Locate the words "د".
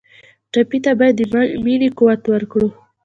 1.17-1.21